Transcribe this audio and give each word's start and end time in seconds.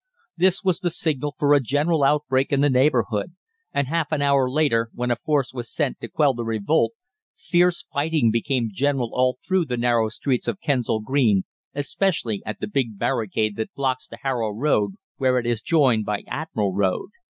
This 0.35 0.63
was 0.63 0.79
the 0.79 0.89
signal 0.89 1.35
for 1.37 1.53
a 1.53 1.59
general 1.59 2.03
outbreak 2.03 2.51
in 2.51 2.61
the 2.61 2.71
neighbourhood, 2.71 3.35
and 3.71 3.85
half 3.87 4.11
an 4.11 4.19
hour 4.23 4.49
later, 4.49 4.89
when 4.95 5.11
a 5.11 5.15
force 5.15 5.53
was 5.53 5.71
sent 5.71 5.99
to 5.99 6.07
quell 6.07 6.33
the 6.33 6.43
revolt, 6.43 6.93
fierce 7.35 7.83
fighting 7.83 8.31
became 8.31 8.69
general 8.73 9.11
all 9.13 9.37
through 9.47 9.65
the 9.65 9.77
narrow 9.77 10.09
streets 10.09 10.47
of 10.47 10.59
Kensal 10.59 11.01
Green, 11.01 11.43
especially 11.75 12.41
at 12.47 12.59
the 12.59 12.67
big 12.67 12.97
barricade 12.97 13.55
that 13.57 13.75
blocks 13.75 14.07
the 14.07 14.17
Harrow 14.23 14.49
Road 14.49 14.93
where 15.17 15.37
it 15.37 15.45
is 15.45 15.61
joined 15.61 16.03
by 16.03 16.23
Admiral 16.25 16.73
Road. 16.73 17.09